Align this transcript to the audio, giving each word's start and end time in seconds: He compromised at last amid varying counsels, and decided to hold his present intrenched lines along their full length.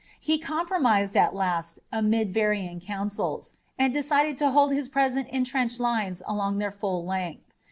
He 0.19 0.39
compromised 0.39 1.15
at 1.15 1.35
last 1.35 1.77
amid 1.91 2.33
varying 2.33 2.79
counsels, 2.79 3.53
and 3.77 3.93
decided 3.93 4.35
to 4.39 4.49
hold 4.49 4.73
his 4.73 4.89
present 4.89 5.27
intrenched 5.29 5.79
lines 5.79 6.23
along 6.25 6.57
their 6.57 6.71
full 6.71 7.05
length. 7.05 7.43